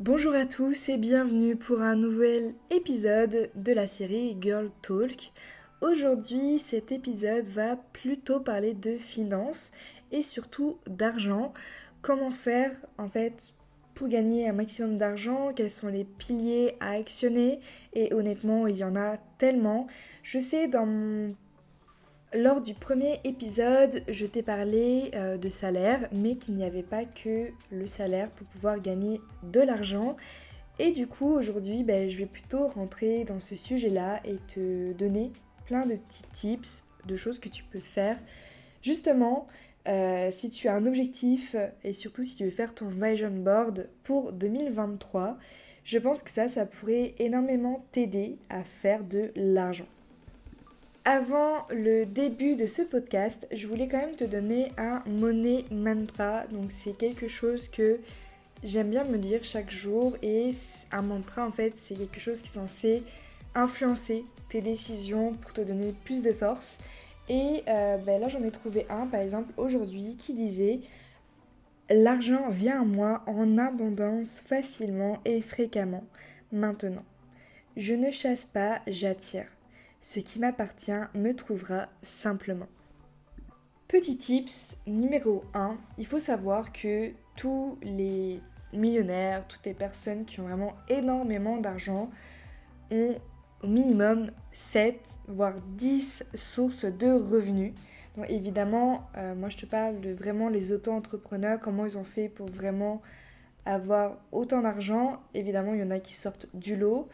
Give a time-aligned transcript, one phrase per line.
[0.00, 5.32] Bonjour à tous et bienvenue pour un nouvel épisode de la série Girl Talk.
[5.80, 9.70] Aujourd'hui, cet épisode va plutôt parler de finances
[10.10, 11.52] et surtout d'argent.
[12.00, 13.54] Comment faire en fait
[13.94, 17.60] pour gagner un maximum d'argent, quels sont les piliers à actionner?
[17.92, 19.86] Et honnêtement, il y en a tellement.
[20.22, 21.34] Je sais dans
[22.34, 27.04] lors du premier épisode, je t'ai parlé euh, de salaire, mais qu'il n'y avait pas
[27.04, 30.16] que le salaire pour pouvoir gagner de l'argent.
[30.78, 35.32] Et du coup, aujourd'hui, ben, je vais plutôt rentrer dans ce sujet-là et te donner
[35.66, 38.18] plein de petits tips, de choses que tu peux faire.
[38.82, 39.46] Justement,
[39.88, 41.54] euh, si tu as un objectif
[41.84, 45.38] et surtout si tu veux faire ton vision board pour 2023,
[45.84, 49.86] je pense que ça, ça pourrait énormément t'aider à faire de l'argent.
[51.04, 56.46] Avant le début de ce podcast, je voulais quand même te donner un money mantra.
[56.52, 57.98] Donc c'est quelque chose que
[58.62, 60.50] j'aime bien me dire chaque jour et
[60.92, 63.02] un mantra en fait c'est quelque chose qui est censé
[63.56, 66.78] influencer tes décisions pour te donner plus de force.
[67.28, 70.82] Et euh, ben là j'en ai trouvé un par exemple aujourd'hui qui disait
[71.90, 76.04] L'argent vient à moi en abondance facilement et fréquemment
[76.52, 77.04] maintenant.
[77.76, 79.46] Je ne chasse pas, j'attire.
[80.04, 82.66] Ce qui m'appartient me trouvera simplement.
[83.86, 88.40] Petit tips numéro 1, il faut savoir que tous les
[88.72, 92.10] millionnaires, toutes les personnes qui ont vraiment énormément d'argent
[92.90, 93.14] ont
[93.62, 97.72] au minimum 7 voire 10 sources de revenus.
[98.16, 102.28] Donc évidemment, euh, moi je te parle de vraiment les auto-entrepreneurs, comment ils ont fait
[102.28, 103.02] pour vraiment
[103.64, 105.22] avoir autant d'argent.
[105.32, 107.08] Évidemment, il y en a qui sortent du lot.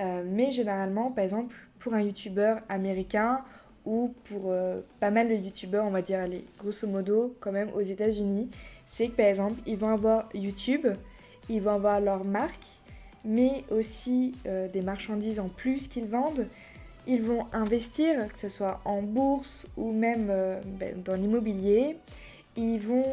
[0.00, 3.40] Euh, mais généralement, par exemple, pour un youtubeur américain
[3.84, 7.70] ou pour euh, pas mal de youtubeurs, on va dire, allez, grosso modo, quand même
[7.74, 8.50] aux États-Unis,
[8.86, 10.86] c'est que par exemple, ils vont avoir YouTube,
[11.48, 12.66] ils vont avoir leur marque,
[13.24, 16.46] mais aussi euh, des marchandises en plus qu'ils vendent.
[17.06, 20.30] Ils vont investir, que ce soit en bourse ou même
[20.78, 21.96] ben, dans l'immobilier.
[22.56, 23.06] Ils vont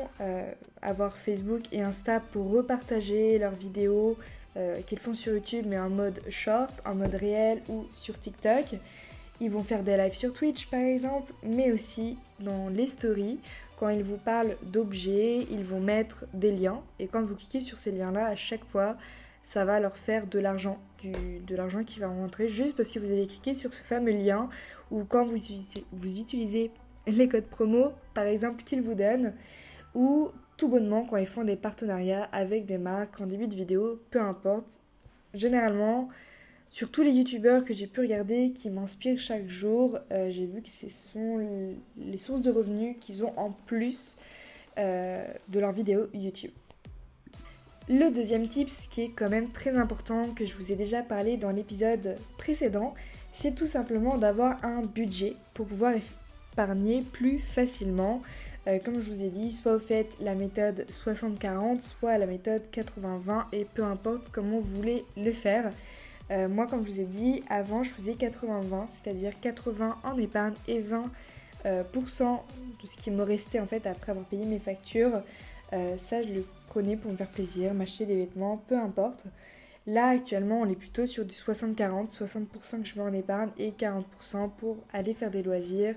[0.82, 4.18] avoir Facebook et Insta pour repartager leurs vidéos,
[4.58, 8.76] euh, qu'ils font sur YouTube, mais en mode short, en mode réel ou sur TikTok.
[9.40, 13.40] Ils vont faire des lives sur Twitch par exemple, mais aussi dans les stories.
[13.78, 16.82] Quand ils vous parlent d'objets, ils vont mettre des liens.
[16.98, 18.98] Et quand vous cliquez sur ces liens-là, à chaque fois,
[19.44, 20.80] ça va leur faire de l'argent.
[21.04, 24.50] de l'argent qui va rentrer juste parce que vous avez cliqué sur ce fameux lien.
[24.90, 25.38] Ou quand vous,
[25.92, 26.72] vous utilisez
[27.06, 29.34] les codes promo, par exemple, qu'ils vous donnent.
[29.94, 34.02] Ou tout bonnement quand ils font des partenariats avec des marques en début de vidéo,
[34.10, 34.80] peu importe.
[35.34, 36.10] Généralement,
[36.70, 40.62] sur tous les youtubeurs que j'ai pu regarder qui m'inspirent chaque jour, euh, j'ai vu
[40.62, 44.18] que ce sont les sources de revenus qu'ils ont en plus
[44.78, 46.52] euh, de leurs vidéos YouTube.
[47.90, 51.04] Le deuxième tip, ce qui est quand même très important, que je vous ai déjà
[51.04, 52.94] parlé dans l'épisode précédent,
[53.32, 55.94] c'est tout simplement d'avoir un budget pour pouvoir
[56.52, 58.22] épargner plus facilement.
[58.68, 62.64] Euh, comme je vous ai dit, soit vous faites la méthode 60-40, soit la méthode
[62.74, 65.72] 80-20 et peu importe comment vous voulez le faire.
[66.32, 70.54] Euh, moi, comme je vous ai dit, avant je faisais 80-20, c'est-à-dire 80 en épargne
[70.68, 71.06] et 20%
[71.66, 75.22] euh, de ce qui me restait en fait après avoir payé mes factures.
[75.72, 79.26] ça, je le prenais pour me faire plaisir, m'acheter des vêtements, peu importe.
[79.86, 83.72] Là, actuellement, on est plutôt sur du 60-40, 60%, que je mets en épargne et
[83.72, 85.96] 40% pour aller faire des loisirs,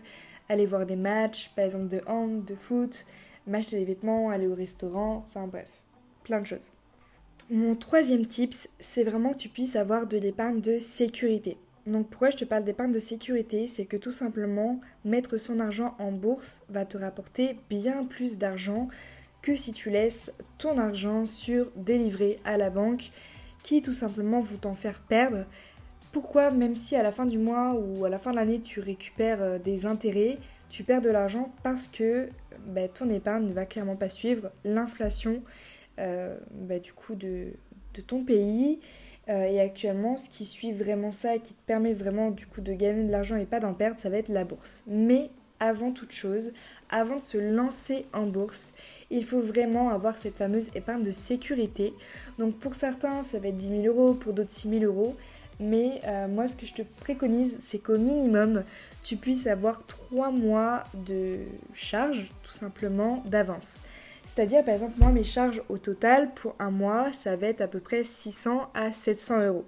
[0.51, 3.07] aller voir des matchs, par exemple de hand, de foot,
[3.47, 5.69] m'acheter des vêtements, aller au restaurant, enfin bref,
[6.25, 6.73] plein de choses.
[7.51, 11.57] Mon troisième tips, c'est vraiment que tu puisses avoir de l'épargne de sécurité.
[11.87, 13.69] Donc pourquoi je te parle d'épargne de sécurité?
[13.69, 18.89] C'est que tout simplement, mettre son argent en bourse va te rapporter bien plus d'argent
[19.43, 23.11] que si tu laisses ton argent sur des livrets à la banque
[23.63, 25.47] qui tout simplement vont t'en faire perdre
[26.13, 28.81] pourquoi, même si à la fin du mois ou à la fin de l'année tu
[28.81, 30.39] récupères euh, des intérêts,
[30.69, 32.29] tu perds de l'argent parce que
[32.67, 35.43] bah, ton épargne ne va clairement pas suivre l'inflation
[35.99, 37.49] euh, bah, du coup de,
[38.07, 38.81] ton pays.
[39.29, 42.61] Euh, et actuellement, ce qui suit vraiment ça et qui te permet vraiment du coup
[42.61, 44.85] de gagner de l'argent et pas d'en perdre, ça va être la bourse.
[44.87, 45.31] Mais
[45.61, 46.53] avant toute chose,
[46.89, 48.75] avant de se lancer en bourse,
[49.11, 51.95] il faut vraiment avoir cette fameuse épargne de sécurité.
[52.39, 55.17] Donc pour certains, ça va être 10 000 euros, pour d'autres 6 000 euros.
[55.61, 58.65] Mais euh, moi, ce que je te préconise, c'est qu'au minimum,
[59.03, 61.41] tu puisses avoir 3 mois de
[61.75, 63.83] charges, tout simplement, d'avance.
[64.25, 67.69] C'est-à-dire, par exemple, moi, mes charges au total pour un mois, ça va être à
[67.69, 69.65] peu près 600 à 700 euros.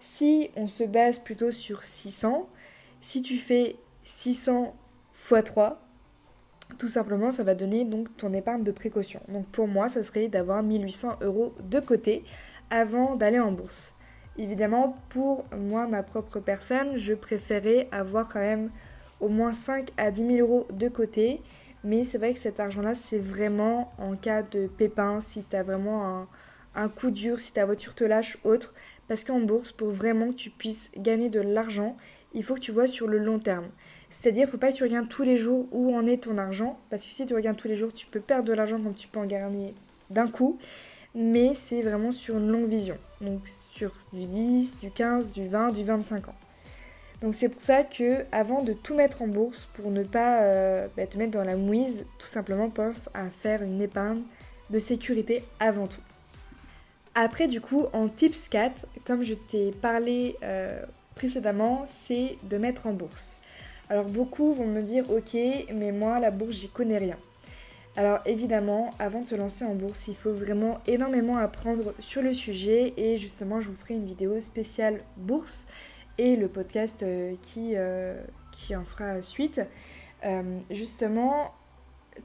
[0.00, 2.48] Si on se base plutôt sur 600,
[3.00, 4.74] si tu fais 600
[5.30, 5.82] x 3,
[6.78, 9.20] tout simplement, ça va donner donc ton épargne de précaution.
[9.28, 12.24] Donc pour moi, ça serait d'avoir 1800 euros de côté
[12.70, 13.97] avant d'aller en bourse.
[14.38, 18.70] Évidemment, pour moi, ma propre personne, je préférais avoir quand même
[19.20, 21.42] au moins 5 à 10 000 euros de côté.
[21.82, 26.28] Mais c'est vrai que cet argent-là, c'est vraiment en cas de pépin, si tu vraiment
[26.76, 28.74] un, coup dur, si ta voiture te lâche, autre.
[29.08, 31.96] Parce qu'en bourse, pour vraiment que tu puisses gagner de l'argent,
[32.32, 33.66] il faut que tu vois sur le long terme.
[34.08, 36.38] C'est-à-dire, il ne faut pas que tu regardes tous les jours où en est ton
[36.38, 38.94] argent, parce que si tu regardes tous les jours, tu peux perdre de l'argent comme
[38.94, 39.74] tu peux en gagner
[40.10, 40.58] d'un coup,
[41.14, 45.72] mais c'est vraiment sur une longue vision, donc sur du 10, du 15, du 20,
[45.72, 46.34] du 25 ans.
[47.20, 50.86] Donc c'est pour ça que avant de tout mettre en bourse, pour ne pas euh,
[50.96, 54.22] bah, te mettre dans la mouise, tout simplement pense à faire une épargne
[54.70, 56.00] de sécurité avant tout.
[57.14, 60.84] Après du coup en tips 4, comme je t'ai parlé euh,
[61.16, 63.40] précédemment, c'est de mettre en bourse.
[63.90, 65.34] Alors beaucoup vont me dire ok
[65.74, 67.16] mais moi la bourse j'y connais rien.
[67.98, 72.32] Alors évidemment avant de se lancer en bourse il faut vraiment énormément apprendre sur le
[72.32, 72.94] sujet.
[72.96, 75.66] Et justement je vous ferai une vidéo spéciale bourse
[76.16, 78.22] et le podcast euh, qui, euh,
[78.52, 79.60] qui en fera suite.
[80.24, 81.52] Euh, justement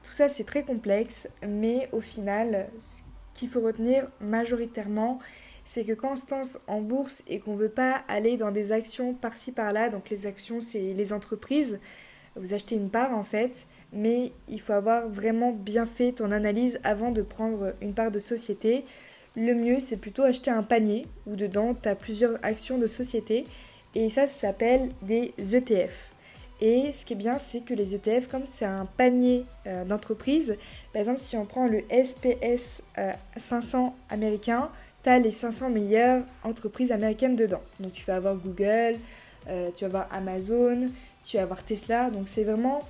[0.04, 1.28] tout ça c'est très complexe.
[1.44, 5.18] Mais au final ce qu'il faut retenir majoritairement
[5.64, 8.52] c'est que quand on se lance en bourse et qu'on ne veut pas aller dans
[8.52, 11.80] des actions par-ci par-là, donc les actions c'est les entreprises,
[12.36, 16.80] vous achetez une part en fait, mais il faut avoir vraiment bien fait ton analyse
[16.84, 18.84] avant de prendre une part de société.
[19.36, 23.46] Le mieux c'est plutôt acheter un panier où dedans tu as plusieurs actions de société
[23.94, 26.12] et ça, s'appelle des ETF.
[26.60, 30.56] Et ce qui est bien, c'est que les ETF, comme c'est un panier euh, d'entreprises,
[30.92, 32.82] par exemple, si on prend le SPS
[33.36, 34.70] 500 euh, américain,
[35.02, 37.60] tu as les 500 meilleures entreprises américaines dedans.
[37.80, 38.96] Donc tu vas avoir Google,
[39.48, 40.88] euh, tu vas avoir Amazon,
[41.22, 42.10] tu vas avoir Tesla.
[42.10, 42.82] Donc c'est vraiment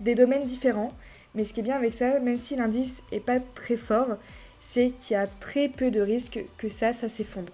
[0.00, 0.92] des domaines différents.
[1.34, 4.16] Mais ce qui est bien avec ça, même si l'indice n'est pas très fort,
[4.60, 7.52] c'est qu'il y a très peu de risques que ça, ça s'effondre.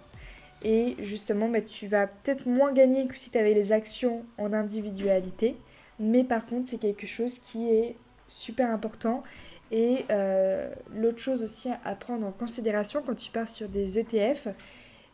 [0.63, 4.53] Et justement, bah, tu vas peut-être moins gagner que si tu avais les actions en
[4.53, 5.57] individualité.
[5.99, 7.97] Mais par contre, c'est quelque chose qui est
[8.29, 9.23] super important
[9.71, 14.49] et euh, l'autre chose aussi à prendre en considération quand tu pars sur des ETF,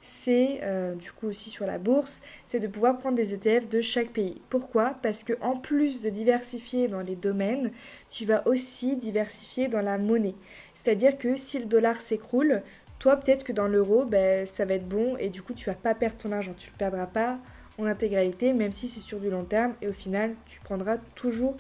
[0.01, 3.83] c'est euh, du coup aussi sur la bourse, c'est de pouvoir prendre des ETF de
[3.83, 4.41] chaque pays.
[4.49, 4.97] Pourquoi?
[5.03, 7.71] Parce que en plus de diversifier dans les domaines,
[8.09, 10.35] tu vas aussi diversifier dans la monnaie.
[10.75, 12.63] C'est-à-dire que si le dollar s'écroule,
[12.99, 15.75] toi peut-être que dans l'euro, ben, ça va être bon et du coup tu vas
[15.75, 17.39] pas perdre ton argent, tu le perdras pas
[17.79, 21.57] en intégralité, même si c'est sur du long terme et au final tu prendras toujours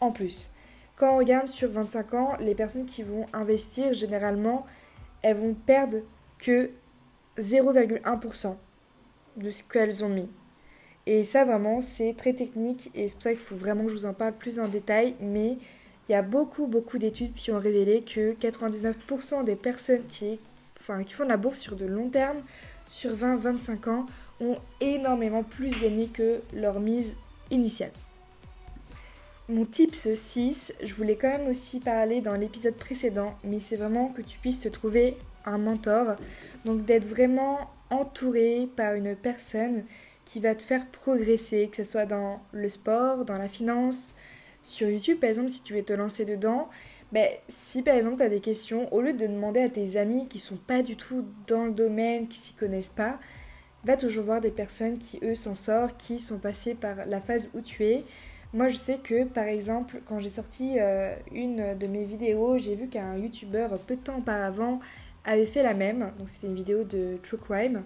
[0.00, 0.50] en plus.
[0.96, 4.66] Quand on regarde sur 25 ans, les personnes qui vont investir, généralement,
[5.22, 5.98] elles vont perdre
[6.38, 6.70] que
[7.38, 8.56] 0,1%
[9.36, 10.28] de ce qu'elles ont mis.
[11.06, 13.96] Et ça, vraiment, c'est très technique et c'est pour ça qu'il faut vraiment que je
[13.96, 15.14] vous en parle plus en détail.
[15.20, 15.58] Mais
[16.08, 20.38] il y a beaucoup, beaucoup d'études qui ont révélé que 99% des personnes qui,
[20.78, 22.38] font de la bourse sur de long terme,
[22.86, 24.06] sur 20-25 ans,
[24.40, 27.16] ont énormément plus gagné que leur mise
[27.50, 27.92] initiale.
[29.48, 34.08] Mon tips 6, je voulais quand même aussi parler dans l'épisode précédent, mais c'est vraiment
[34.08, 35.16] que tu puisses te trouver
[35.46, 36.16] un mentor.
[36.64, 37.58] Donc d'être vraiment
[37.90, 39.84] entouré par une personne
[40.24, 44.14] qui va te faire progresser, que ce soit dans le sport, dans la finance,
[44.62, 46.68] sur YouTube par exemple, si tu veux te lancer dedans.
[47.10, 50.26] Ben, si par exemple tu as des questions, au lieu de demander à tes amis
[50.28, 53.18] qui sont pas du tout dans le domaine, qui s'y connaissent pas,
[53.84, 57.50] va toujours voir des personnes qui eux s'en sortent, qui sont passées par la phase
[57.54, 58.04] où tu es
[58.54, 62.74] moi, je sais que, par exemple, quand j'ai sorti euh, une de mes vidéos, j'ai
[62.74, 64.80] vu qu'un YouTuber, peu de temps auparavant,
[65.24, 66.12] avait fait la même.
[66.18, 67.82] Donc, c'était une vidéo de True Crime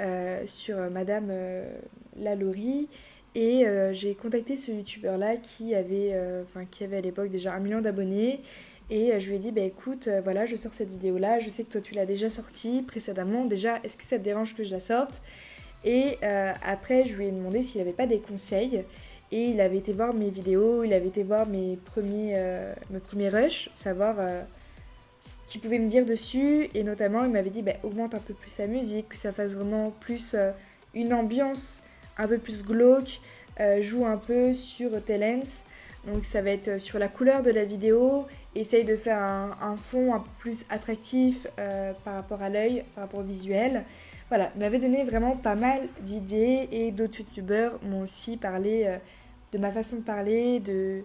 [0.00, 1.70] euh, sur Madame euh,
[2.16, 2.88] Lalaurie.
[3.34, 7.80] Et j'ai contacté ce YouTuber-là qui avait, enfin, qui avait à l'époque déjà un million
[7.80, 8.42] d'abonnés.
[8.90, 11.38] Et je lui ai dit, bah écoute, voilà, je sors cette vidéo-là.
[11.38, 13.46] Je sais que toi, tu l'as déjà sortie précédemment.
[13.46, 15.22] Déjà, est-ce que ça te dérange que je la sorte?
[15.82, 16.18] Et
[16.62, 18.84] après, je lui ai demandé s'il n'avait pas des conseils.
[19.32, 22.98] Et il avait été voir mes vidéos, il avait été voir mes premiers, euh, mes
[22.98, 24.42] premiers rushs, savoir euh,
[25.22, 26.68] ce qu'il pouvait me dire dessus.
[26.74, 29.54] Et notamment, il m'avait dit bah, augmente un peu plus sa musique, que ça fasse
[29.54, 30.50] vraiment plus euh,
[30.94, 31.82] une ambiance
[32.18, 33.20] un peu plus glauque,
[33.80, 35.64] joue un peu sur Talents.
[36.06, 39.76] Donc ça va être sur la couleur de la vidéo, essaye de faire un, un
[39.76, 41.46] fond un peu plus attractif
[42.04, 43.84] par rapport à l'œil, par rapport au visuel.
[44.28, 48.98] Voilà, il m'avait donné vraiment pas mal d'idées et d'autres youtubeurs m'ont aussi parlé
[49.52, 51.02] de ma façon de parler, de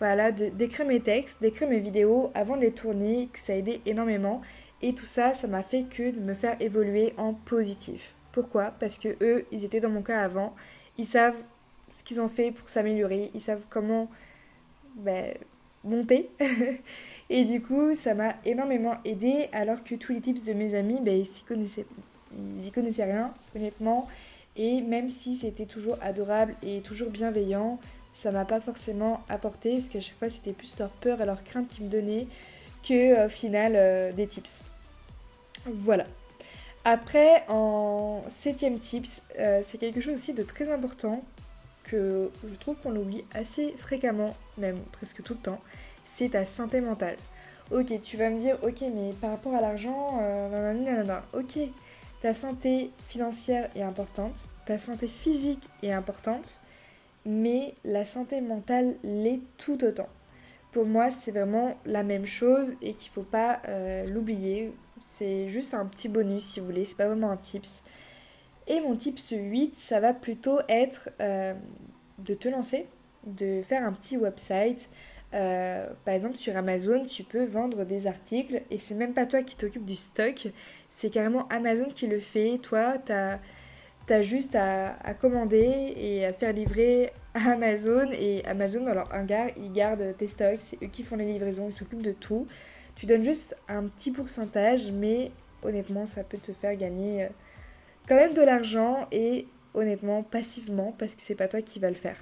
[0.00, 3.82] voilà, d'écrire mes textes, d'écrire mes vidéos avant de les tourner, que ça a aidé
[3.84, 4.40] énormément.
[4.80, 8.14] Et tout ça, ça m'a fait que de me faire évoluer en positif.
[8.32, 8.72] Pourquoi?
[8.80, 10.56] Parce que eux, ils étaient dans mon cas avant.
[10.96, 11.36] Ils savent
[11.92, 13.30] ce qu'ils ont fait pour s'améliorer.
[13.34, 14.08] Ils savent comment
[14.94, 15.34] ben,
[15.84, 16.30] monter.
[17.28, 19.50] et du coup, ça m'a énormément aidé.
[19.52, 21.84] Alors que tous les tips de mes amis, ben, ils connaissaient
[22.74, 24.08] connaissaient rien, honnêtement.
[24.56, 27.78] Et même si c'était toujours adorable et toujours bienveillant,
[28.12, 31.42] ça m'a pas forcément apporté, parce qu'à chaque fois c'était plus leur peur et leur
[31.44, 32.26] crainte qui me donnaient
[32.86, 34.62] que au final euh, des tips.
[35.66, 36.06] Voilà.
[36.84, 41.22] Après, en septième tips, euh, c'est quelque chose aussi de très important
[41.84, 45.60] que je trouve qu'on oublie assez fréquemment, même presque tout le temps,
[46.04, 47.16] c'est ta santé mentale.
[47.70, 51.58] Ok, tu vas me dire, ok, mais par rapport à l'argent, euh, nanana, ok,
[52.22, 56.59] ta santé financière est importante, ta santé physique est importante,
[57.24, 60.08] mais la santé mentale l'est tout autant.
[60.72, 64.72] Pour moi, c'est vraiment la même chose et qu'il ne faut pas euh, l'oublier.
[65.00, 67.82] C'est juste un petit bonus si vous voulez, c'est pas vraiment un tips.
[68.68, 71.54] Et mon tips 8, ça va plutôt être euh,
[72.18, 72.86] de te lancer,
[73.26, 74.90] de faire un petit website.
[75.34, 79.42] Euh, par exemple, sur Amazon, tu peux vendre des articles et c'est même pas toi
[79.42, 80.48] qui t'occupes du stock,
[80.88, 82.58] c'est carrément Amazon qui le fait.
[82.58, 83.40] Toi, tu as
[84.22, 89.72] Juste à, commander et à faire livrer à Amazon et Amazon dans leur hangar, ils
[89.72, 92.48] gardent tes stocks, c'est eux qui font les livraisons, ils s'occupent de tout.
[92.96, 95.30] Tu donnes juste un petit pourcentage, mais
[95.62, 97.28] honnêtement, ça peut te faire gagner euh,
[98.08, 101.94] quand même de l'argent et honnêtement passivement parce que c'est pas toi qui va le
[101.94, 102.16] faire.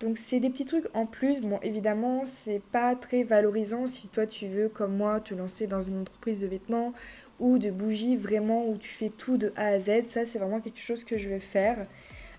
[0.00, 1.40] Donc c'est des petits trucs en plus.
[1.40, 5.80] Bon, évidemment, c'est pas très valorisant si toi tu veux, comme moi, te lancer dans
[5.80, 6.92] une entreprise de vêtements
[7.38, 10.06] ou de bougies vraiment où tu fais tout de A à Z.
[10.08, 11.86] Ça, c'est vraiment quelque chose que je vais faire.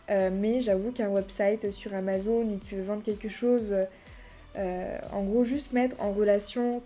[0.10, 3.76] Euh, mais j'avoue qu'un website sur Amazon où tu veux vendre quelque chose,
[4.56, 6.82] euh, en gros, juste mettre en relation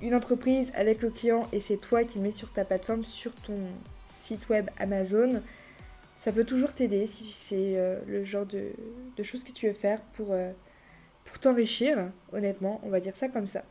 [0.00, 3.32] une entreprise avec le client et c'est toi qui le mets sur ta plateforme, sur
[3.34, 3.58] ton
[4.06, 5.42] site web Amazon,
[6.16, 8.72] ça peut toujours t'aider si c'est euh, le genre de,
[9.22, 10.34] choses que tu veux faire pour
[11.40, 13.64] t'enrichir, honnêtement, on va dire ça comme ça.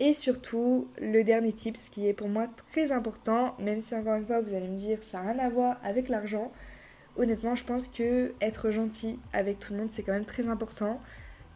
[0.00, 4.14] Et surtout, le dernier tip, ce qui est pour moi très important, même si encore
[4.14, 6.52] une fois vous allez me dire ça n'a rien à voir avec l'argent,
[7.16, 11.00] honnêtement je pense que être gentil avec tout le monde c'est quand même très important.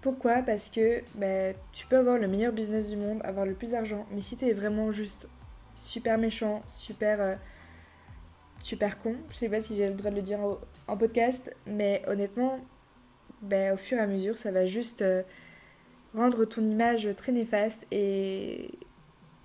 [0.00, 0.42] Pourquoi?
[0.42, 4.06] Parce que bah, tu peux avoir le meilleur business du monde, avoir le plus d'argent,
[4.10, 5.28] mais si tu es vraiment juste
[5.76, 7.36] super méchant, super, euh,
[8.60, 10.40] super con, je sais pas si j'ai le droit de le dire
[10.88, 12.58] en, podcast, mais honnêtement,
[13.40, 15.02] bah, au fur et à mesure ça va juste...
[15.02, 15.22] Euh,
[16.14, 18.70] rendre ton image très néfaste et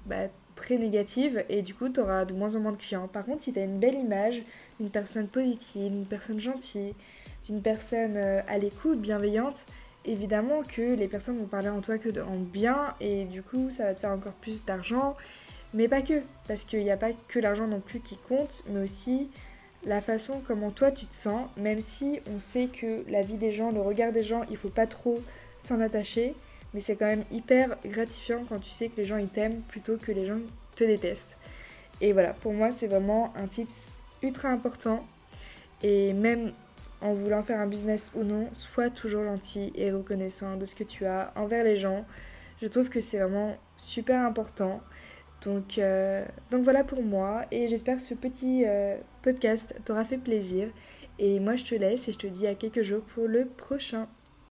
[0.05, 3.07] bah, très négative et du coup tu auras de moins en moins de clients.
[3.07, 4.41] Par contre si tu as une belle image,
[4.79, 6.93] une personne positive, une personne gentille,
[7.49, 9.65] une personne euh, à l'écoute, bienveillante,
[10.05, 13.85] évidemment que les personnes vont parler en toi que en bien et du coup ça
[13.85, 15.15] va te faire encore plus d'argent.
[15.73, 18.81] Mais pas que, parce qu'il n'y a pas que l'argent non plus qui compte, mais
[18.81, 19.29] aussi
[19.85, 23.51] la façon comment toi tu te sens, même si on sait que la vie des
[23.51, 25.21] gens, le regard des gens, il faut pas trop
[25.57, 26.35] s'en attacher
[26.77, 29.97] mais c'est quand même hyper gratifiant quand tu sais que les gens ils t'aiment plutôt
[29.97, 30.37] que les gens
[30.75, 31.35] te détestent.
[32.01, 33.89] Et voilà, pour moi c'est vraiment un tips
[34.21, 35.03] ultra important.
[35.81, 36.51] Et même
[37.01, 40.83] en voulant faire un business ou non, sois toujours gentil et reconnaissant de ce que
[40.83, 42.05] tu as envers les gens.
[42.61, 44.79] Je trouve que c'est vraiment super important.
[45.43, 50.19] Donc, euh, donc voilà pour moi et j'espère que ce petit euh, podcast t'aura fait
[50.19, 50.67] plaisir.
[51.17, 54.07] Et moi je te laisse et je te dis à quelques jours pour le prochain.